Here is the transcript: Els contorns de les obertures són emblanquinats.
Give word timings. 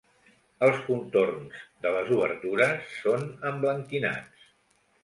Els 0.67 0.79
contorns 0.87 1.59
de 1.85 1.91
les 1.99 2.11
obertures 2.17 2.91
són 3.07 3.31
emblanquinats. 3.53 4.53